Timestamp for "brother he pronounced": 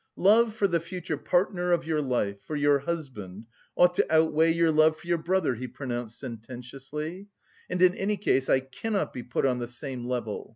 5.19-6.17